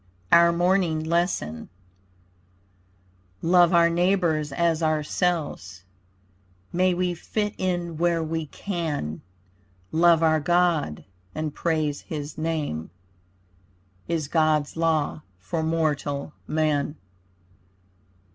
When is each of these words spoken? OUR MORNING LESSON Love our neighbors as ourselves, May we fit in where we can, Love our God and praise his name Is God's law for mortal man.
OUR 0.31 0.51
MORNING 0.51 1.03
LESSON 1.03 1.69
Love 3.43 3.71
our 3.71 3.87
neighbors 3.87 4.51
as 4.51 4.81
ourselves, 4.81 5.83
May 6.73 6.95
we 6.95 7.13
fit 7.13 7.53
in 7.59 7.97
where 7.99 8.23
we 8.23 8.47
can, 8.47 9.21
Love 9.91 10.23
our 10.23 10.39
God 10.39 11.05
and 11.35 11.53
praise 11.53 12.01
his 12.01 12.35
name 12.35 12.89
Is 14.07 14.27
God's 14.27 14.75
law 14.75 15.21
for 15.37 15.61
mortal 15.61 16.33
man. 16.47 16.95